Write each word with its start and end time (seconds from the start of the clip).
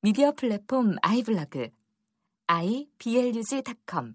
미디어 0.00 0.32
플랫폼 0.32 0.96
아이블로그 1.02 1.70
iblog.com 2.48 4.14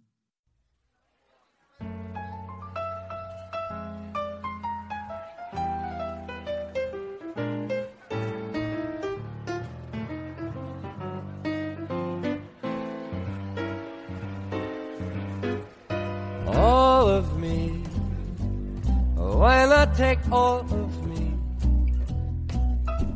all 17.01 17.07
of 17.09 17.39
me. 17.39 17.83
Why 19.15 19.65
not 19.65 19.95
take 19.95 20.19
all 20.31 20.59
of? 20.59 20.90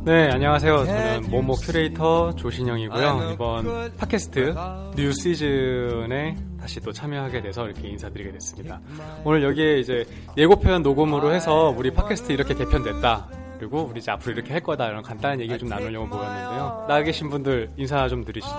네, 0.06 0.30
안녕하세요. 0.30 0.86
저는 0.86 1.30
모모 1.30 1.54
큐레이터 1.54 2.36
조신영이고요. 2.36 3.30
이번 3.32 3.92
팟캐스트 3.96 4.54
new 4.94 5.12
시즌에 5.12 6.36
다시 6.60 6.78
또 6.78 6.92
참여하게 6.92 7.42
돼서 7.42 7.66
이렇게 7.66 7.88
인사드리게 7.88 8.30
됐습니다. 8.30 8.78
오늘 9.24 9.42
여기에 9.42 9.80
이제 9.80 10.04
예고편 10.36 10.84
녹음으로 10.84 11.34
해서 11.34 11.74
우리 11.76 11.90
팟캐스트 11.90 12.30
이렇게 12.30 12.54
개편됐다. 12.54 13.26
그리고 13.58 13.88
우리 13.90 13.98
이제 13.98 14.12
앞으로 14.12 14.34
이렇게 14.34 14.52
할 14.52 14.62
거다. 14.62 14.86
이런 14.86 15.02
간단한 15.02 15.40
얘기를 15.40 15.58
좀 15.58 15.68
나누려고 15.68 16.06
모였는데요. 16.06 16.84
나와 16.88 17.02
계신 17.02 17.28
분들 17.28 17.70
인사 17.76 18.06
좀 18.08 18.24
드리시죠. 18.24 18.54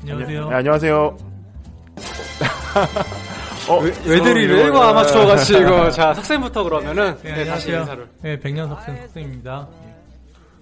안녕하세요. 0.00 0.48
네, 0.48 0.54
안녕하세요. 0.56 1.16
어, 3.68 3.78
왜, 3.80 3.92
왜들이래? 4.06 4.68
이거, 4.68 4.80
아마추어 4.80 5.26
같이 5.26 5.58
이거. 5.58 5.90
자, 5.90 6.14
석쌤부터 6.14 6.64
그러면은 6.64 7.18
네, 7.22 7.34
네, 7.34 7.44
다시. 7.44 7.70
인사를. 7.70 8.08
네, 8.22 8.40
백년석생 8.40 8.96
석생입니다. 9.08 9.68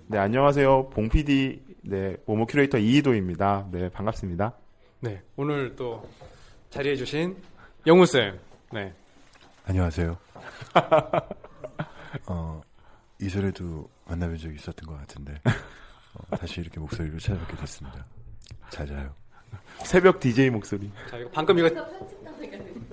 네, 0.07 0.19
안녕하세요. 0.19 0.91
봉PD, 0.91 1.63
네, 1.83 2.17
모모 2.27 2.47
큐레이터 2.47 2.79
이희도입니다. 2.79 3.69
네, 3.73 3.89
반갑습니다. 3.89 4.55
네, 5.01 5.23
오늘 5.37 5.75
또 5.77 6.07
자리해주신 6.71 7.37
영우쌤. 7.87 8.39
네. 8.73 8.93
안녕하세요. 9.65 10.17
어, 12.29 12.61
이전에도 13.21 13.89
만나뵌 14.07 14.39
적이 14.41 14.57
있었던 14.57 14.87
것 14.87 14.99
같은데 14.99 15.41
어, 15.47 16.37
다시 16.37 16.61
이렇게 16.61 16.79
목소리로 16.81 17.19
찾아뵙게 17.19 17.57
됐습니다. 17.57 18.05
잘 18.69 18.87
자요. 18.87 19.15
새벽 19.85 20.21
DJ 20.21 20.51
목소리. 20.51 20.91
자, 21.09 21.17
이거 21.17 21.31
방금 21.33 21.59
이거 21.59 21.69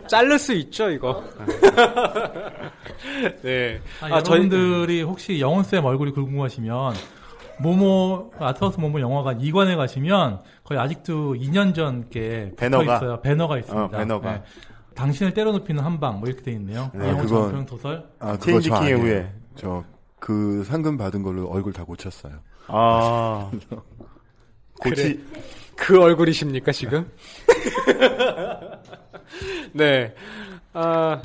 자를 0.08 0.40
수 0.40 0.54
있죠, 0.54 0.90
이거. 0.90 1.24
네. 3.44 3.80
아, 4.02 4.10
여러분들이 4.10 5.02
혹시 5.04 5.40
영훈쌤 5.40 5.86
얼굴이 5.86 6.12
궁금하시면 6.12 6.94
모모 7.60 8.32
아트하우스 8.40 8.80
모모 8.80 9.00
영화관 9.00 9.40
2관에 9.40 9.76
가시면 9.76 10.42
거의 10.64 10.80
아직도 10.80 11.36
2년 11.36 11.76
전께 11.76 12.52
배너가? 12.58 12.96
있어요. 12.98 13.22
배너가 13.22 13.58
있습니다. 13.60 13.84
어, 13.86 13.90
배너가. 13.90 14.44
당신을 14.96 15.34
때려눕히는 15.34 15.84
한방 15.84 16.20
뭐 16.20 16.28
이렇게 16.28 16.44
돼 16.44 16.52
있네요. 16.54 16.92
네, 16.94 17.12
그건- 17.16 17.28
장편 17.44 17.66
도설. 17.66 18.06
아, 18.20 18.38
그거 18.38 18.60
저 18.60 18.76
아니에요. 18.76 18.98
후예. 18.98 19.32
저그 19.56 20.64
상금 20.66 20.98
받은 20.98 21.24
걸로 21.24 21.48
얼굴 21.50 21.74
다 21.74 21.84
고쳤어요. 21.84 22.34
아. 22.68 23.50
고치, 24.82 25.24
그 25.76 26.02
얼굴이십니까, 26.02 26.72
지금? 26.72 27.10
네. 29.74 30.14
아, 30.74 31.22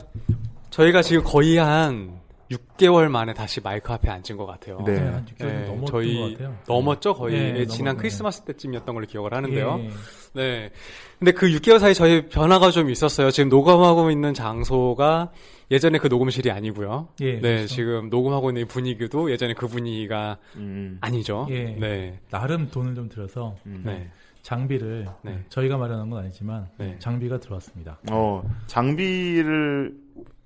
저희가 0.71 1.03
지금 1.03 1.23
거의 1.25 1.57
한 1.57 2.21
6개월 2.51 3.09
만에 3.09 3.35
다시 3.35 3.61
마이크 3.61 3.93
앞에 3.93 4.09
앉은 4.09 4.37
것 4.37 4.47
같아요. 4.47 4.81
네. 4.87 4.93
네, 4.93 5.01
한 5.01 5.25
6개월 5.27 5.47
네, 5.47 5.67
넘었던 5.67 5.87
저희 5.87 6.33
같아요. 6.33 6.57
넘었죠, 6.69 7.15
거의. 7.15 7.35
네, 7.35 7.61
예, 7.61 7.67
지난 7.67 7.87
넘었네. 7.87 8.01
크리스마스 8.01 8.43
때쯤이었던 8.43 8.95
걸로 8.95 9.07
기억을 9.07 9.35
하는데요. 9.35 9.81
예. 9.83 9.91
네. 10.35 10.71
근데 11.19 11.33
그 11.33 11.49
6개월 11.49 11.79
사이 11.79 11.95
저희 11.95 12.29
변화가 12.29 12.71
좀 12.71 12.91
있었어요. 12.91 13.31
지금 13.31 13.49
녹음하고 13.49 14.11
있는 14.11 14.35
장소가 14.35 15.33
예전에 15.71 15.99
그 15.99 16.07
녹음실이 16.07 16.51
아니고요. 16.51 17.09
예, 17.23 17.41
네, 17.41 17.41
그렇죠. 17.41 17.67
지금 17.67 18.11
녹음하고 18.11 18.51
있는 18.51 18.63
이 18.63 18.65
분위기도 18.67 19.31
예전에 19.33 19.55
그 19.55 19.67
분위기가 19.67 20.37
음. 20.57 20.99
아니죠. 21.01 21.49
예. 21.51 21.77
네. 21.81 22.21
나름 22.31 22.71
돈을 22.71 22.95
좀 22.95 23.09
들여서 23.09 23.57
네. 23.65 24.09
장비를 24.47 25.09
네. 25.23 25.45
저희가 25.49 25.77
마련한 25.77 26.09
건 26.09 26.21
아니지만 26.21 26.69
네. 26.79 26.95
장비가 27.01 27.41
들어왔습니다. 27.41 27.99
어, 28.13 28.45
장비를, 28.69 29.93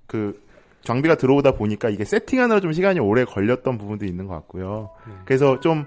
그, 0.07 0.41
장비가 0.83 1.13
들어오다 1.13 1.51
보니까 1.51 1.89
이게 1.89 2.03
세팅하느라 2.03 2.61
좀 2.61 2.73
시간이 2.73 2.99
오래 2.99 3.23
걸렸던 3.25 3.77
부분도 3.77 4.05
있는 4.05 4.25
것 4.25 4.33
같고요. 4.33 4.89
네. 5.07 5.13
그래서 5.25 5.59
좀, 5.59 5.85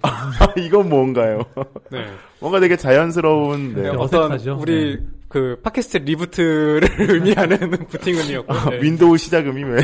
이건 0.56 0.88
뭔가요? 0.88 1.42
네. 1.90 2.06
뭔가 2.40 2.60
되게 2.60 2.78
자연스러운, 2.78 3.74
네. 3.74 3.82
네, 3.82 3.88
어떤 3.90 4.32
어색하죠? 4.32 4.58
우리 4.58 4.98
그 5.28 5.60
팟캐스트 5.62 5.98
reboot를 5.98 6.88
의미하는 7.12 7.58
부팅음이었고. 7.88 8.70
네. 8.70 8.80
윈도우 8.80 9.18
시작음이 9.18 9.64
왜? 9.64 9.76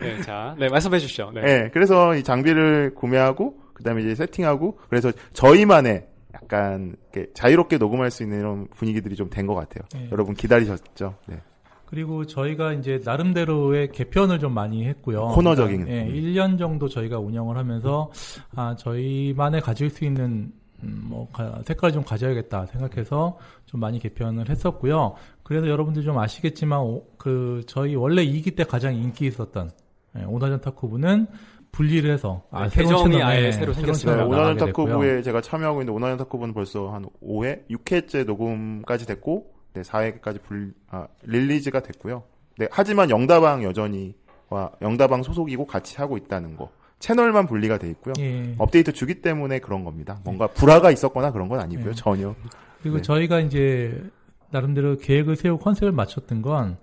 네, 0.00 0.20
자, 0.22 0.56
네 0.58 0.68
말씀해 0.68 0.98
주시죠. 0.98 1.30
네. 1.32 1.42
네, 1.42 1.70
그래서 1.72 2.16
이 2.16 2.24
장비를 2.24 2.96
구매하고 2.96 3.69
그다음에 3.80 4.02
이제 4.02 4.14
세팅하고 4.14 4.78
그래서 4.88 5.10
저희만의 5.32 6.06
약간 6.34 6.94
자유롭게 7.34 7.78
녹음할 7.78 8.10
수 8.10 8.22
있는 8.22 8.38
이런 8.40 8.68
분위기들이 8.68 9.16
좀 9.16 9.28
된 9.30 9.46
것 9.46 9.54
같아요. 9.54 9.84
네. 9.94 10.08
여러분 10.12 10.34
기다리셨죠? 10.34 11.14
네. 11.26 11.40
그리고 11.86 12.24
저희가 12.24 12.74
이제 12.74 13.00
나름대로의 13.04 13.90
개편을 13.90 14.38
좀 14.38 14.54
많이 14.54 14.86
했고요. 14.86 15.26
코너적인. 15.28 15.88
예, 15.88 16.02
음. 16.04 16.12
1년 16.14 16.56
정도 16.56 16.88
저희가 16.88 17.18
운영을 17.18 17.56
하면서 17.56 18.12
아, 18.54 18.76
저희만의 18.78 19.60
가질 19.60 19.90
수 19.90 20.04
있는 20.04 20.52
음, 20.82 21.02
뭐 21.08 21.28
가- 21.32 21.60
색깔을 21.66 21.92
좀 21.92 22.04
가져야겠다 22.04 22.66
생각해서 22.66 23.36
좀 23.66 23.80
많이 23.80 23.98
개편을 23.98 24.48
했었고요. 24.48 25.14
그래서 25.42 25.68
여러분들 25.68 26.04
좀 26.04 26.16
아시겠지만 26.18 26.80
오- 26.80 27.04
그 27.18 27.62
저희 27.66 27.96
원래 27.96 28.24
2기 28.24 28.54
때 28.54 28.62
가장 28.64 28.94
인기 28.94 29.26
있었던 29.26 29.70
예, 30.18 30.24
오나전 30.24 30.60
타쿠부는 30.60 31.26
분리를 31.72 32.10
해서 32.10 32.42
아, 32.50 32.64
네, 32.64 32.70
새로운 32.70 33.10
계정이 33.10 33.22
아예 33.22 33.46
예, 33.46 33.52
새로 33.52 33.72
생겼습니다. 33.72 34.24
네, 34.24 34.54
됐고요. 34.54 34.66
탁구부에 34.66 35.22
제가 35.22 35.40
참여하고 35.40 35.82
있는데 35.82 35.92
오나전 35.96 36.18
탁구부는 36.18 36.54
벌써 36.54 36.90
한 36.90 37.06
5회, 37.22 37.68
6회째 37.70 38.24
녹음까지 38.24 39.06
됐고 39.06 39.52
네, 39.74 39.82
4회까지 39.82 40.42
불, 40.42 40.74
아, 40.90 41.06
릴리즈가 41.22 41.80
됐고요. 41.80 42.24
네, 42.58 42.68
하지만 42.70 43.10
영다방 43.10 43.62
여전히 43.62 44.14
와 44.48 44.70
영다방 44.82 45.22
소속이고 45.22 45.66
같이 45.66 45.96
하고 45.96 46.16
있다는 46.16 46.56
거. 46.56 46.70
채널만 46.98 47.46
분리가 47.46 47.78
돼 47.78 47.88
있고요. 47.90 48.12
예. 48.18 48.54
업데이트 48.58 48.92
주기 48.92 49.22
때문에 49.22 49.58
그런 49.60 49.84
겁니다. 49.84 50.20
뭔가 50.22 50.46
불화가 50.48 50.90
있었거나 50.90 51.32
그런 51.32 51.48
건 51.48 51.60
아니고요. 51.60 51.86
네. 51.86 51.94
전혀. 51.94 52.34
그리고 52.82 52.96
네. 52.98 53.02
저희가 53.02 53.40
이제 53.40 54.02
나름대로 54.50 54.98
계획을 54.98 55.36
세우고 55.36 55.64
컨셉을 55.64 55.92
맞췄던 55.92 56.42
건 56.42 56.76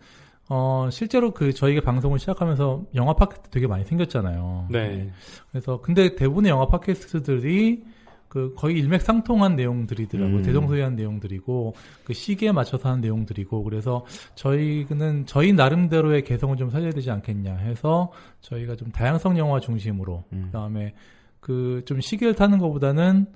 어, 0.49 0.87
실제로 0.91 1.31
그 1.31 1.53
저희가 1.53 1.81
방송을 1.81 2.19
시작하면서 2.19 2.85
영화 2.95 3.13
팟캐스트 3.13 3.49
되게 3.49 3.67
많이 3.67 3.83
생겼잖아요. 3.83 4.67
네. 4.69 5.11
그래서 5.51 5.81
근데 5.81 6.15
대부분의 6.15 6.51
영화 6.51 6.67
팟캐스트들이 6.67 7.83
그 8.27 8.53
거의 8.55 8.77
일맥상통한 8.79 9.55
내용들이더라고요. 9.55 10.37
음. 10.37 10.43
대동소이한 10.43 10.95
내용들이고 10.95 11.73
그 12.03 12.13
시기에 12.13 12.51
맞춰서 12.51 12.89
하는 12.89 13.01
내용들이고 13.01 13.63
그래서 13.63 14.05
저희는 14.35 15.25
저희 15.25 15.53
나름대로의 15.53 16.23
개성을 16.23 16.55
좀 16.57 16.69
살려야 16.69 16.91
되지 16.91 17.09
않겠냐 17.09 17.55
해서 17.55 18.11
저희가 18.41 18.75
좀 18.75 18.91
다양성 18.91 19.37
영화 19.37 19.59
중심으로 19.59 20.25
음. 20.33 20.43
그다음에 20.47 20.93
그 21.39 21.81
좀 21.85 22.01
시기를 22.01 22.35
타는 22.35 22.57
것보다는 22.57 23.27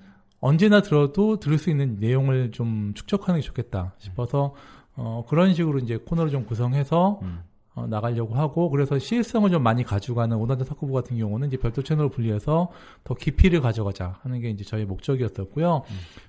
언제나 0.41 0.81
들어도 0.81 1.39
들을 1.39 1.57
수 1.57 1.69
있는 1.69 1.97
내용을 1.99 2.51
좀 2.51 2.93
축적하는 2.95 3.39
게 3.39 3.45
좋겠다 3.45 3.93
싶어서 3.99 4.53
어 4.95 5.25
그런 5.27 5.53
식으로 5.53 5.79
이제 5.79 5.97
코너를 5.97 6.31
좀 6.31 6.45
구성해서 6.45 7.19
음. 7.21 7.43
어, 7.73 7.87
나가려고 7.87 8.35
하고 8.35 8.69
그래서 8.69 8.99
시일성을 8.99 9.49
좀 9.49 9.63
많이 9.63 9.83
가져가는 9.83 10.35
오나전 10.35 10.67
탁구부 10.67 10.91
같은 10.91 11.17
경우는 11.17 11.47
이제 11.47 11.57
별도 11.57 11.81
채널로 11.81 12.09
분리해서 12.09 12.69
더 13.05 13.13
깊이를 13.13 13.61
가져가자 13.61 14.19
하는 14.23 14.41
게 14.41 14.49
이제 14.49 14.65
저희 14.65 14.83
목적이었었고요. 14.83 15.83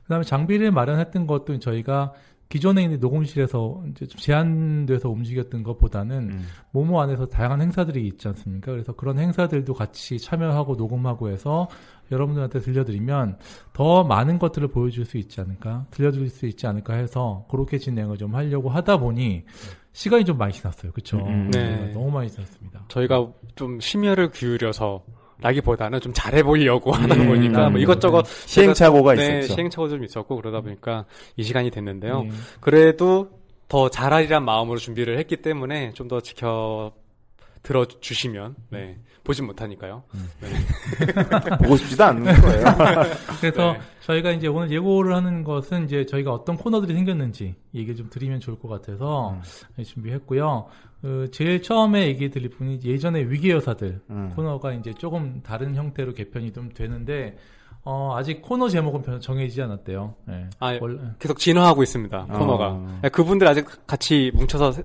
그다음에 0.04 0.24
장비를 0.24 0.70
마련했던 0.70 1.26
것도 1.26 1.58
저희가 1.58 2.12
기존에 2.52 2.82
있는 2.82 3.00
녹음실에서 3.00 3.82
이제 3.90 4.04
좀 4.04 4.20
제한돼서 4.20 5.08
움직였던 5.08 5.62
것보다는 5.62 6.32
음. 6.32 6.46
모모 6.72 7.00
안에서 7.00 7.24
다양한 7.24 7.62
행사들이 7.62 8.06
있지 8.06 8.28
않습니까? 8.28 8.72
그래서 8.72 8.92
그런 8.92 9.18
행사들도 9.18 9.72
같이 9.72 10.18
참여하고 10.18 10.74
녹음하고 10.74 11.30
해서 11.30 11.66
여러분들한테 12.10 12.60
들려드리면 12.60 13.38
더 13.72 14.04
많은 14.04 14.38
것들을 14.38 14.68
보여줄 14.68 15.06
수 15.06 15.16
있지 15.16 15.40
않을까, 15.40 15.86
들려드릴 15.92 16.28
수 16.28 16.44
있지 16.44 16.66
않을까 16.66 16.92
해서 16.92 17.46
그렇게 17.50 17.78
진행을 17.78 18.18
좀 18.18 18.34
하려고 18.34 18.68
하다 18.68 18.98
보니 18.98 19.44
시간이 19.92 20.26
좀 20.26 20.36
많이 20.36 20.52
지났어요. 20.52 20.92
그렇죠? 20.92 21.24
음, 21.24 21.50
네. 21.52 21.90
너무 21.94 22.10
많이 22.10 22.30
지났습니다. 22.30 22.84
저희가 22.88 23.32
좀 23.54 23.80
심혈을 23.80 24.30
기울여서 24.30 25.02
라기보다는 25.42 26.00
좀 26.00 26.12
잘해보려고 26.14 26.92
하다 26.96 27.14
음, 27.16 27.26
보니까 27.28 27.68
뭐 27.68 27.72
네. 27.78 27.82
이것저것 27.82 28.26
시행착오가 28.26 29.14
네, 29.14 29.38
있었죠. 29.40 29.54
시행착오도 29.54 29.96
좀 29.96 30.04
있었고 30.04 30.36
그러다 30.36 30.60
보니까 30.60 31.04
이 31.36 31.42
시간이 31.42 31.70
됐는데요. 31.70 32.24
예. 32.26 32.30
그래도 32.60 33.30
더 33.68 33.88
잘하리란 33.88 34.44
마음으로 34.44 34.78
준비를 34.78 35.18
했기 35.18 35.36
때문에 35.38 35.92
좀 35.94 36.08
더 36.08 36.20
지켜 36.20 36.92
들어주시면 37.62 38.56
네 38.70 38.98
보진 39.24 39.46
못하니까요. 39.46 40.02
보고 41.62 41.76
싶지도 41.76 42.04
않는 42.04 42.24
거예요. 42.40 42.64
그래서 43.40 43.72
네. 43.74 43.80
저희가 44.00 44.32
이제 44.32 44.48
오늘 44.48 44.70
예고를 44.72 45.14
하는 45.14 45.44
것은 45.44 45.84
이제 45.84 46.04
저희가 46.06 46.32
어떤 46.32 46.56
코너들이 46.56 46.92
생겼는지 46.94 47.54
얘기 47.74 47.94
좀 47.94 48.10
드리면 48.10 48.40
좋을 48.40 48.58
것 48.58 48.68
같아서 48.68 49.38
네, 49.76 49.84
준비했고요. 49.84 50.66
그 51.02 51.28
제일 51.32 51.60
처음에 51.60 52.06
얘기 52.06 52.30
드릴 52.30 52.48
분이 52.50 52.80
예전에 52.84 53.22
위기 53.24 53.50
여사들 53.50 54.00
음. 54.08 54.32
코너가 54.36 54.72
이제 54.74 54.94
조금 54.94 55.40
다른 55.42 55.74
형태로 55.74 56.14
개편이 56.14 56.52
좀 56.52 56.70
되는데 56.72 57.36
어, 57.84 58.14
아직 58.16 58.40
코너 58.40 58.68
제목은 58.68 59.02
변- 59.02 59.20
정해지지 59.20 59.60
않았대요. 59.62 60.14
네. 60.26 60.48
아, 60.60 60.78
원래- 60.80 61.00
계속 61.18 61.38
진화하고 61.38 61.82
있습니다 61.82 62.26
코너가. 62.26 62.68
어. 62.68 62.98
네, 63.02 63.08
그분들 63.08 63.48
아직 63.48 63.66
같이 63.88 64.30
뭉쳐서 64.34 64.70
세- 64.72 64.82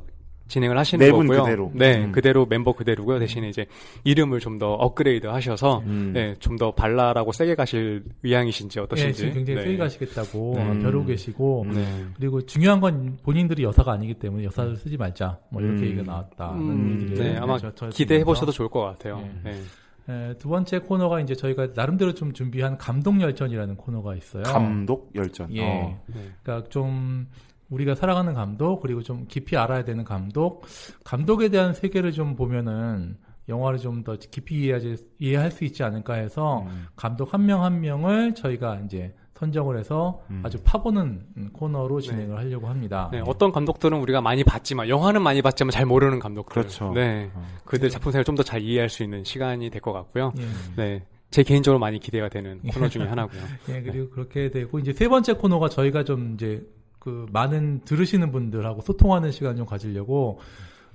진행을 0.48 0.78
하시는 0.78 1.06
네분 1.06 1.28
거고요. 1.28 1.44
그대로. 1.44 1.72
네, 1.74 2.04
음. 2.06 2.12
그대로 2.12 2.46
멤버 2.46 2.72
그대로고요. 2.74 3.20
대신에 3.20 3.50
이제 3.50 3.66
이름을 4.04 4.40
좀 4.40 4.58
더 4.58 4.74
업그레이드 4.74 5.28
하셔서 5.28 5.80
음. 5.86 6.12
네, 6.14 6.34
좀 6.40 6.58
더 6.58 6.72
발랄하고 6.72 7.32
세게 7.32 7.56
가실 7.56 8.04
의향이신지 8.24 8.80
예, 8.80 8.84
어떠신지. 8.84 9.14
지금 9.18 9.34
굉장히 9.34 9.60
네. 9.60 9.64
세게 9.66 9.78
가시겠다고 9.78 10.56
음. 10.56 10.60
어, 10.80 10.82
벼르고 10.82 11.06
계시고 11.06 11.68
네. 11.74 12.06
그리고 12.16 12.42
중요한 12.46 12.80
건 12.80 13.18
본인들이 13.24 13.64
여사가 13.64 13.92
아니기 13.92 14.16
때문에 14.16 14.44
여사를 14.46 14.76
쓰지 14.78 14.98
말자 14.98 15.38
뭐 15.52 15.62
이렇게 15.62 15.82
음. 15.82 15.86
얘기가 15.86 16.04
나왔다는 16.04 16.60
음, 16.62 17.00
얘기를 17.04 17.24
네, 17.34 17.38
아마 17.38 17.58
저- 17.60 17.74
저- 17.76 17.90
기대해 17.90 18.24
보셔도 18.24 18.52
좋을 18.52 18.70
것 18.70 18.82
같아요. 18.82 19.18
네. 19.44 19.52
네. 19.52 19.62
에, 20.10 20.34
두 20.38 20.48
번째 20.50 20.80
코너가 20.80 21.20
이제 21.20 21.36
저희가 21.36 21.68
나름대로 21.76 22.14
좀 22.14 22.32
준비한 22.32 22.78
감동 22.78 23.22
열전이라는 23.22 23.76
코너가 23.76 24.16
있어요. 24.16 24.44
감독 24.44 25.12
열전. 25.14 25.54
예. 25.54 25.62
어. 25.64 26.02
네. 26.08 26.22
그러니까 26.42 26.70
좀 26.70 27.28
우리가 27.70 27.96
살아가는 27.96 28.34
감독 28.34 28.82
그리고 28.82 29.02
좀 29.04 29.26
깊이 29.28 29.58
알아야 29.58 29.84
되는 29.84 30.04
감독 30.04 30.66
감독에 31.04 31.50
대한 31.50 31.74
세계를 31.74 32.12
좀 32.12 32.36
보면은 32.36 33.18
영화를 33.50 33.80
좀 33.80 34.04
더 34.04 34.16
깊이 34.18 34.56
이해하지, 34.64 34.96
이해할 35.20 35.52
수 35.52 35.64
있지 35.64 35.84
않을까 35.84 36.16
해서 36.16 36.64
음. 36.68 36.88
감독 36.96 37.34
한 37.34 37.46
명한 37.46 37.80
명을 37.82 38.36
저희가 38.36 38.82
이제 38.86 39.14
선정을 39.36 39.78
해서 39.78 40.22
음. 40.32 40.42
아주 40.44 40.58
파보는 40.64 41.22
음, 41.38 41.50
코너로 41.54 42.02
진행을 42.02 42.38
하려고 42.38 42.68
합니다. 42.68 43.10
네, 43.12 43.22
어떤 43.26 43.52
감독들은 43.52 43.98
우리가 44.00 44.20
많이 44.20 44.44
봤지만 44.44 44.90
영화는 44.90 45.22
많이 45.22 45.42
봤지만 45.42 45.72
잘 45.72 45.86
모르는 45.86 46.20
감독들. 46.20 46.54
그렇죠. 46.54 46.92
네. 46.94 47.30
어. 47.36 47.46
그들 47.66 47.90
작품생을 47.90 48.24
좀 48.26 48.36
더 48.36 48.44
잘 48.44 48.62
이해할 48.62 48.90
수 48.90 49.04
있는 49.04 49.24
시간이 49.24 49.70
될 49.70 49.80
것 49.82 49.94
같고요. 49.94 50.34
예. 50.40 50.46
네. 50.76 51.06
제 51.30 51.44
개인적으로 51.44 51.78
많이 51.80 52.00
기대가 52.00 52.30
되는 52.30 52.62
코너 52.74 52.88
중에 52.90 53.04
하나고요. 53.04 53.42
예, 53.70 53.82
그리고 53.82 54.10
그렇게 54.10 54.50
되고 54.50 54.80
이제 54.80 54.92
세 54.94 55.08
번째 55.08 55.34
코너가 55.34 55.70
저희가 55.70 56.04
좀 56.04 56.34
이제 56.34 56.66
그 57.00 57.26
많은 57.32 57.82
들으시는 57.86 58.32
분들하고 58.32 58.82
소통하는 58.82 59.32
시간 59.32 59.56
좀 59.56 59.66
가지려고 59.66 60.40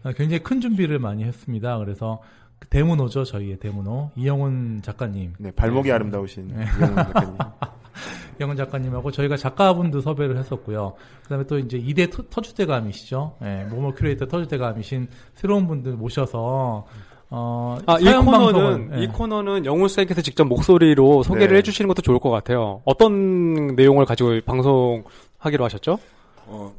어, 0.04 0.10
굉장히 0.16 0.43
큰 0.43 0.60
준비를 0.60 0.99
많이 0.99 1.25
했습니다. 1.25 1.78
그래서 1.78 2.20
그 2.58 2.69
대문호죠, 2.69 3.25
저희의 3.25 3.58
대문호 3.58 4.10
이영훈 4.16 4.81
작가님, 4.82 5.34
네, 5.38 5.50
발목이 5.52 5.90
아름다우신 5.90 6.50
이영훈 6.50 6.96
작가님. 6.96 7.34
이영훈 8.40 8.56
작가님하고 8.56 9.10
저희가 9.10 9.37
작가분도 9.37 10.00
섭외를 10.00 10.37
했었고요. 10.38 10.94
그다음에 11.25 11.44
또 11.46 11.58
이제 11.58 11.76
이대 11.78 12.08
터- 12.08 12.22
터주대감이시죠, 12.31 13.37
예, 13.44 13.66
모모 13.70 13.94
큐레이터 13.94 14.26
터주대감이신 14.26 15.08
새로운 15.34 15.66
분들 15.66 15.93
모셔서 15.93 16.87
어, 17.34 17.78
아, 17.87 17.99
이 17.99 18.04
코너는, 18.04 18.90
예. 18.99 19.02
이 19.04 19.06
코너는 19.06 19.64
영훈 19.64 19.88
쌤께서 19.88 20.20
직접 20.20 20.44
목소리로 20.44 21.22
소개를 21.22 21.49
네. 21.49 21.56
해주시는 21.58 21.88
것도 21.88 22.02
좋을 22.02 22.19
것 22.19 22.28
같아요. 22.28 22.82
어떤 22.84 23.69
내용을 23.75 24.04
가지고 24.04 24.38
방송 24.44 25.02
하기로 25.42 25.64
하셨죠? 25.64 25.98
어, 26.46 26.74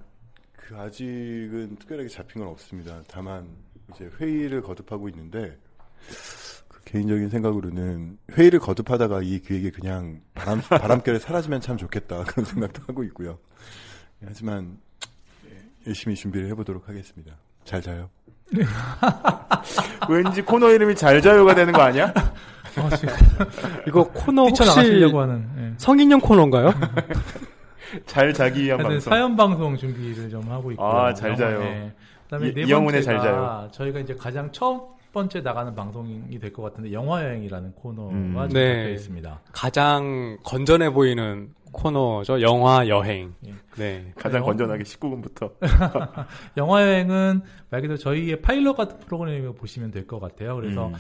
그 0.56 0.78
아직은 0.78 1.76
특별하게 1.80 2.08
잡힌 2.08 2.42
건 2.42 2.52
없습니다. 2.52 3.02
다만 3.08 3.48
이제 3.94 4.10
회의를 4.20 4.62
거듭하고 4.62 5.10
있는데 5.10 5.58
그 6.70 6.82
개인적인 6.86 7.30
생각으로는 7.30 8.18
회의를 8.32 8.60
거듭하다가 8.60 9.22
이 9.24 9.40
기획이 9.40 9.72
그냥 9.72 10.22
바람 10.34 10.62
바람결에 10.70 11.20
사라지면 11.20 11.60
참 11.62 11.78
좋겠다 11.78 12.24
그런 12.24 12.46
생각도 12.46 12.84
하고 12.88 13.04
있고요. 13.04 13.38
하지만 14.26 14.78
예, 15.46 15.58
열심히 15.88 16.16
준비를 16.16 16.48
해보도록 16.50 16.88
하겠습니다. 16.88 17.36
잘 17.66 17.82
자요. 17.82 18.10
왠지 20.10 20.42
코너 20.42 20.72
이름이 20.72 20.96
잘 20.96 21.22
자요가 21.22 21.54
되는 21.54 21.74
거 21.74 21.82
아니야? 21.82 22.14
어, 22.78 22.96
지금 22.96 23.14
이거 23.88 24.04
코너 24.10 24.46
혹시 24.46 24.64
하는 24.64 25.50
예. 25.58 25.74
성인용 25.78 26.22
코너인가요? 26.22 26.74
잘 28.06 28.34
자기 28.34 28.64
위한 28.66 28.78
방송. 28.80 29.00
사연 29.00 29.36
방송 29.36 29.76
준비를 29.78 30.30
좀 30.30 30.50
하고 30.50 30.72
있고요. 30.72 30.88
아, 30.88 31.14
잘 31.14 31.36
자요. 31.36 31.60
네. 31.60 31.94
그다음에 32.26 32.48
이- 32.50 32.54
네 32.54 32.64
이영훈의 32.64 33.04
잘 33.04 33.16
번째가 33.18 33.36
자요. 33.38 33.70
저희가 33.72 34.00
이제 34.00 34.16
가장 34.16 34.52
첫 34.52 34.90
번째 35.12 35.42
나가는 35.42 35.74
방송이 35.76 36.40
될 36.40 36.52
것 36.52 36.64
같은데 36.64 36.92
영화 36.92 37.24
여행이라는 37.24 37.74
코너가 37.74 38.12
음. 38.14 38.50
네. 38.52 38.94
있습니다. 38.94 39.42
가장 39.52 40.38
건전해 40.44 40.90
보이는 40.90 41.50
코너죠. 41.72 42.42
영화 42.42 42.88
여행. 42.88 43.34
예. 43.48 43.54
네. 43.78 44.12
가장 44.16 44.42
어. 44.44 44.46
건전하게 44.46 44.84
19분부터. 44.84 45.52
영화 46.58 46.82
여행은 46.84 47.42
말 47.70 47.82
그대로 47.82 47.98
저희의 47.98 48.42
파일럿 48.42 48.76
같은 48.78 49.00
프로그램을 49.00 49.54
보시면 49.56 49.90
될 49.92 50.06
것 50.08 50.20
같아요. 50.20 50.56
그래서 50.56 50.88
음. 50.88 50.94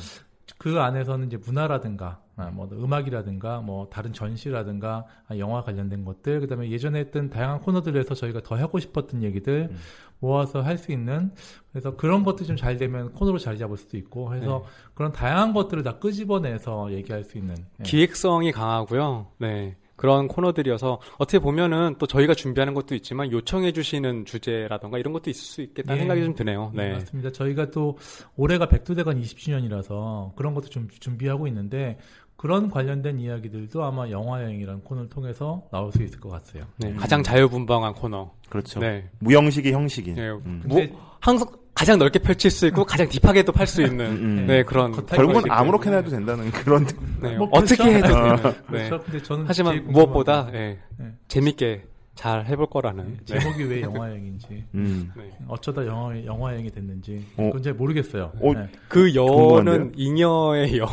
그 0.58 0.80
안에서는 0.80 1.28
이제 1.28 1.38
문화라든가 1.38 2.06
아, 2.06 2.23
뭐 2.54 2.68
음악이라든가 2.72 3.62
뭐 3.62 3.88
다른 3.90 4.12
전시라든가 4.14 5.06
아, 5.28 5.38
영화 5.38 5.64
관련된 5.64 6.04
것들 6.04 6.40
그다음에 6.42 6.70
예전에 6.72 7.00
했던 7.00 7.30
다양한 7.30 7.60
코너들에서 7.60 8.16
저희가 8.16 8.42
더 8.42 8.56
하고 8.56 8.80
싶었던 8.80 9.24
얘기들 9.24 9.70
음. 9.72 9.78
모아서 10.20 10.62
할 10.62 10.78
수 10.78 10.92
있는 10.92 11.32
그래서 11.72 11.96
그런 11.96 12.24
것들이 12.24 12.48
좀잘 12.48 12.78
되면 12.78 13.12
코너로 13.14 13.38
자리 13.38 13.58
잡을 13.58 13.78
수도 13.78 13.98
있고 13.98 14.34
해서 14.36 14.66
그런 14.94 15.12
다양한 15.12 15.54
것들을 15.54 15.84
다 15.84 16.00
끄집어내서 16.00 16.92
얘기할 16.94 17.24
수 17.24 17.38
있는 17.38 17.56
예. 17.80 17.84
기획성이 17.84 18.52
강하고요. 18.52 19.28
네. 19.38 19.76
그런 19.96 20.28
코너들이어서 20.28 21.00
어떻게 21.18 21.40
보면은 21.40 21.96
또 22.00 22.08
저희가 22.08 22.34
준비하는 22.34 22.74
것도 22.74 22.96
있지만 22.96 23.32
요청해 23.32 23.72
주시는 23.74 24.26
주제라던가 24.26 24.98
이런 24.98 25.14
것도 25.14 25.30
있을 25.30 25.42
수 25.42 25.62
있겠다는 25.62 25.96
예. 25.96 26.00
생각이 26.02 26.24
좀 26.24 26.36
드네요. 26.36 26.72
네, 26.74 26.88
네. 26.90 26.94
맞습니다. 26.96 27.32
저희가 27.32 27.72
또 27.72 27.98
올해가 28.36 28.68
백두대간 28.68 29.22
20주년이라서 29.22 30.36
그런 30.36 30.54
것도 30.56 30.70
좀 30.70 30.88
준비하고 30.90 31.48
있는데 31.48 32.00
그런 32.44 32.70
관련된 32.70 33.22
이야기들도 33.22 33.86
아마 33.86 34.10
영화 34.10 34.44
여행이라는 34.44 34.82
코너를 34.84 35.10
통해서 35.10 35.64
나올 35.72 35.94
수 35.94 36.04
있을 36.04 36.20
것 36.20 36.28
같아요. 36.28 36.66
네, 36.76 36.94
가장 36.96 37.24
자유분방한 37.24 37.94
코너. 37.94 38.32
그렇죠. 38.50 38.82
네. 38.82 39.10
무형식이 39.20 39.72
형식인. 39.72 40.16
네. 40.16 40.30
음. 40.30 40.62
뭐, 40.66 40.82
항상 41.22 41.48
가장 41.74 41.98
넓게 41.98 42.20
펼칠 42.20 42.52
수 42.52 42.68
있고 42.68 42.84
가장 42.84 43.08
딥하게도 43.08 43.54
팔 43.54 43.66
수 43.66 43.82
있는 43.82 44.06
음. 44.08 44.46
네, 44.46 44.62
그런 44.64 44.92
결국은 45.06 45.50
아무렇게나. 45.50 45.96
해도 45.96 46.10
된다는 46.10 46.52
그런. 46.52 46.86
네, 47.22 47.38
뭐 47.38 47.48
어떻게 47.54 47.82
그렇죠. 47.82 47.98
해도 47.98 48.08
되는. 48.08 48.36
네. 48.70 48.90
그렇죠. 48.90 49.04
근데 49.06 49.24
저는 49.24 49.46
하지만 49.48 49.86
무엇보다 49.86 50.50
예, 50.52 50.80
네. 50.98 51.14
재밌게 51.30 51.86
잘 52.16 52.46
해볼 52.46 52.68
거라는. 52.68 53.04
건 53.04 53.18
네. 53.26 53.40
제목이 53.40 53.64
왜 53.64 53.82
영화 53.84 54.10
여행인지 54.10 54.64
음. 54.76 55.12
네. 55.18 55.32
어쩌다 55.48 55.86
영화 55.86 56.16
영화 56.26 56.52
여행이 56.52 56.70
됐는지 56.72 57.26
어. 57.38 57.44
그건 57.48 57.64
잘 57.64 57.74
모르겠어요. 57.74 58.32
어, 58.40 58.54
네. 58.54 58.70
그 58.88 59.14
여는? 59.16 59.94
잉여의 59.96 60.78
여. 60.78 60.88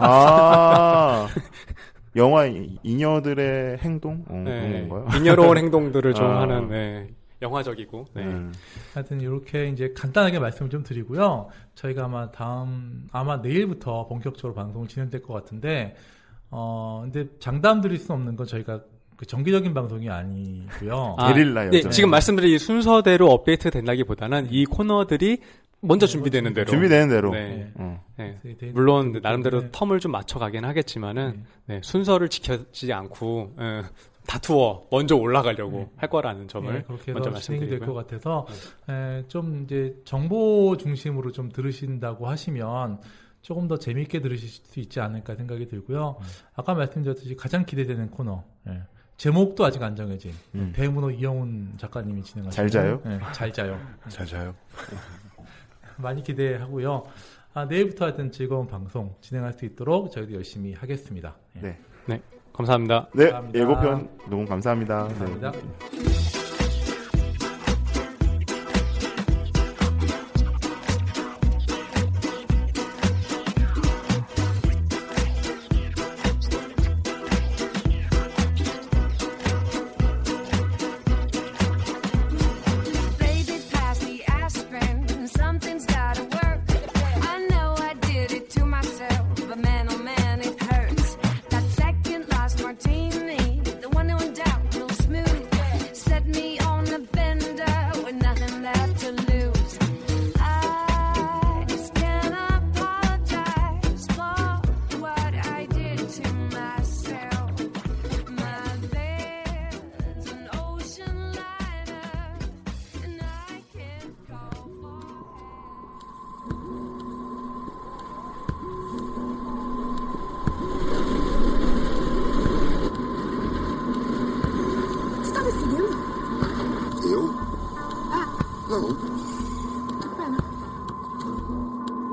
아. 0.00 1.28
영화 2.16 2.46
이- 2.46 2.78
이녀들의 2.82 3.78
행동? 3.78 4.24
어, 4.28 4.34
네. 4.44 4.68
그런 4.68 4.88
건가요? 4.88 5.18
잉여로운 5.18 5.56
행동들을 5.58 6.14
좀 6.14 6.24
아. 6.30 6.42
하는 6.42 6.68
네, 6.68 7.08
영화적이고. 7.40 8.06
네. 8.14 8.22
음. 8.24 8.52
하여튼 8.94 9.20
이렇게 9.20 9.68
이제 9.68 9.92
간단하게 9.96 10.38
말씀을 10.38 10.70
좀 10.70 10.82
드리고요. 10.82 11.48
저희가 11.74 12.04
아마 12.04 12.30
다음 12.30 13.06
아마 13.12 13.38
내일부터 13.38 14.06
본격적으로 14.08 14.54
방송을 14.54 14.88
진행될 14.88 15.22
것 15.22 15.32
같은데 15.34 15.94
어 16.50 17.00
근데 17.04 17.30
장담 17.38 17.80
드릴 17.80 17.96
수 17.98 18.12
없는 18.12 18.36
건 18.36 18.46
저희가 18.46 18.82
그 19.22 19.26
정기적인 19.26 19.72
방송이 19.72 20.10
아니고요. 20.10 21.14
아, 21.16 21.32
게릴라 21.32 21.70
네. 21.70 21.88
지금 21.90 22.10
말씀드린 22.10 22.52
이 22.56 22.58
순서대로 22.58 23.30
업데이트 23.30 23.70
된다기보다는 23.70 24.48
이 24.50 24.64
코너들이 24.64 25.38
먼저 25.80 26.08
준비되는 26.08 26.52
대로. 26.54 26.66
준비되는 26.66 27.08
대로. 27.08 27.30
네. 27.30 27.70
어. 27.76 28.04
네. 28.18 28.36
그래서 28.42 28.58
데- 28.58 28.72
물론 28.72 29.12
데- 29.12 29.20
나름대로 29.20 29.60
네. 29.60 29.70
텀을 29.70 30.00
좀 30.00 30.10
맞춰가긴 30.10 30.64
하겠지만은 30.64 31.44
네, 31.66 31.80
순서를 31.84 32.30
지켜지지 32.30 32.92
않고 32.92 33.54
예, 33.60 33.82
다투어 34.26 34.88
먼저 34.90 35.14
올라가려고 35.14 35.92
할 35.94 36.10
거라는 36.10 36.48
점을 36.48 36.72
네, 36.74 36.82
그렇게 36.82 37.12
먼저 37.12 37.30
말씀드리고요. 37.30 37.94
같아서 37.94 38.48
에, 38.88 39.22
좀 39.28 39.62
이제 39.62 39.94
정보 40.04 40.76
중심으로 40.76 41.30
좀 41.30 41.48
들으신다고 41.48 42.26
하시면 42.26 42.98
조금 43.40 43.68
더 43.68 43.76
재미있게 43.78 44.20
들으실 44.20 44.48
수 44.48 44.80
있지 44.80 44.98
않을까 44.98 45.36
생각이 45.36 45.68
들고요. 45.68 46.16
아까 46.56 46.74
말씀드렸듯이 46.74 47.36
가장 47.36 47.64
기대되는 47.64 48.10
코너. 48.10 48.42
예. 49.12 49.16
제목도 49.16 49.64
아직 49.64 49.82
안 49.82 49.94
정해진 49.94 50.32
음. 50.54 50.72
대문호 50.74 51.10
이영훈 51.10 51.74
작가님이 51.76 52.22
진행하시는 52.22 52.50
잘 52.50 52.70
자요? 52.70 53.00
예, 53.06 53.20
잘 53.32 53.52
자요. 53.52 53.78
잘 54.08 54.26
자요. 54.26 54.54
많이 55.96 56.22
기대하고요. 56.22 57.04
아, 57.54 57.64
내일부터 57.66 58.06
하여튼 58.06 58.32
즐거운 58.32 58.66
방송 58.66 59.14
진행할 59.20 59.52
수 59.52 59.64
있도록 59.66 60.10
저희도 60.10 60.32
열심히 60.34 60.72
하겠습니다. 60.72 61.36
예. 61.56 61.60
네. 61.60 61.76
감사합니다. 62.52 63.08
네, 63.14 63.30
감사합니다. 63.30 63.58
예고편 63.58 64.08
녹음 64.28 64.44
감사합니다. 64.44 65.08
네. 65.08 65.14
감사합니다. 65.14 65.52
Baby, 65.52 66.41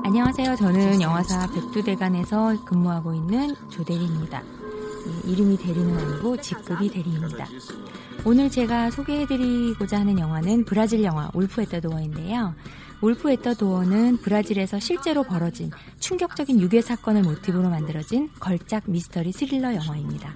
안녕하세요. 0.04 0.56
저는 0.56 1.00
영화사 1.00 1.46
백두대간에서 1.48 2.56
근무하고 2.64 3.14
있는 3.14 3.54
조대리입니다. 3.68 4.42
예, 4.42 5.30
이름이 5.30 5.56
대리는 5.56 5.98
아니고 5.98 6.36
직급이 6.36 6.90
대리입니다. 6.90 7.46
오늘 8.24 8.50
제가 8.50 8.90
소개해드리고자 8.90 10.00
하는 10.00 10.18
영화는 10.18 10.64
브라질 10.64 11.02
영화 11.04 11.30
울프 11.32 11.62
에터 11.62 11.80
도어인데요. 11.80 12.54
울프 13.00 13.30
에터 13.30 13.54
도어는 13.54 14.18
브라질에서 14.18 14.78
실제로 14.78 15.22
벌어진 15.22 15.70
충격적인 16.00 16.60
유괴 16.60 16.82
사건을 16.82 17.22
모티브로 17.22 17.70
만들어진 17.70 18.28
걸작 18.38 18.84
미스터리 18.86 19.32
스릴러 19.32 19.74
영화입니다. 19.74 20.34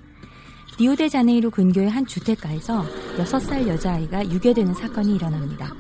리오데자네이루 0.79 1.51
근교의 1.51 1.89
한 1.89 2.05
주택가에서 2.05 2.85
6살 3.19 3.67
여자아이가 3.69 4.31
유괴되는 4.31 4.75
사건이 4.75 5.15
일어납니다. 5.15 5.73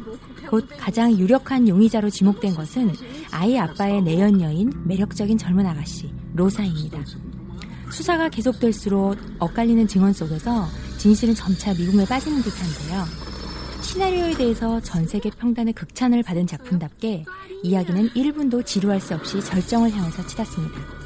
곧 0.48 0.68
가장 0.78 1.12
유력한 1.12 1.66
용의자로 1.66 2.10
지목된 2.10 2.54
것은 2.54 2.92
아이 3.30 3.58
아빠의 3.58 4.02
내연 4.02 4.40
여인, 4.40 4.70
매력적인 4.84 5.36
젊은 5.36 5.66
아가씨, 5.66 6.12
로사입니다. 6.34 7.00
수사가 7.90 8.28
계속될수록 8.28 9.16
엇갈리는 9.38 9.86
증언 9.88 10.12
속에서 10.12 10.66
진실은 10.98 11.34
점차 11.34 11.72
미궁에 11.74 12.04
빠지는 12.04 12.42
듯한데요. 12.42 13.04
시나리오에 13.82 14.34
대해서 14.34 14.80
전 14.80 15.06
세계 15.06 15.30
평단의 15.30 15.74
극찬을 15.74 16.22
받은 16.22 16.46
작품답게 16.46 17.24
이야기는 17.62 18.10
1분도 18.10 18.64
지루할 18.64 19.00
수 19.00 19.14
없이 19.14 19.40
절정을 19.40 19.90
향해서 19.92 20.26
치닫습니다. 20.26 21.03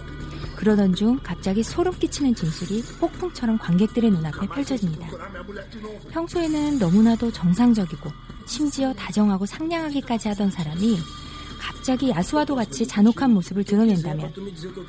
그러던 0.58 0.92
중 0.92 1.20
갑자기 1.22 1.62
소름 1.62 1.96
끼치는 1.96 2.34
진실이 2.34 2.82
폭풍처럼 2.98 3.58
관객들의 3.58 4.10
눈앞에 4.10 4.48
펼쳐집니다. 4.48 5.06
평소에는 6.10 6.80
너무나도 6.80 7.30
정상적이고 7.30 8.10
심지어 8.44 8.92
다정하고 8.92 9.46
상냥하기까지 9.46 10.26
하던 10.28 10.50
사람이 10.50 10.98
갑자기 11.60 12.10
야수와도 12.10 12.56
같이 12.56 12.84
잔혹한 12.84 13.30
모습을 13.34 13.62
드러낸다면 13.62 14.32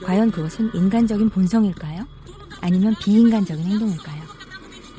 과연 0.04 0.32
그것은 0.32 0.72
인간적인 0.74 1.30
본성일까요? 1.30 2.08
아니면 2.62 2.96
비인간적인 3.00 3.64
행동일까요? 3.64 4.24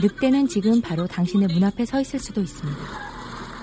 늑대는 0.01 0.47
지금 0.47 0.81
바로 0.81 1.05
당신의 1.09 1.49
문 1.49 1.65
앞에 1.65 1.85
서 1.85 2.01
있을 2.01 2.21
수도 2.21 2.41
있습니다. 2.41 2.79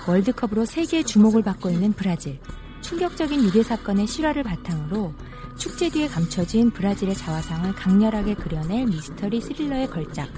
월드컵으로 0.06 0.66
세계의 0.66 1.04
주목을 1.04 1.42
받고 1.42 1.70
있는 1.70 1.94
브라질. 1.94 2.38
충격적인 2.82 3.44
유괴 3.44 3.62
사건의 3.62 4.06
실화를 4.06 4.42
바탕으로 4.42 5.14
축제 5.58 5.90
뒤에 5.90 6.06
감춰진 6.06 6.70
브라질의 6.70 7.16
자화상을 7.16 7.74
강렬하게 7.74 8.34
그려낼 8.34 8.86
미스터리 8.86 9.40
스릴러의 9.40 9.90
걸작 9.90 10.28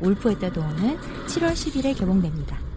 울프 0.00 0.30
에터 0.30 0.52
도어는 0.52 0.96
7월 1.26 1.52
10일에 1.52 1.98
개봉됩니다. 1.98 2.67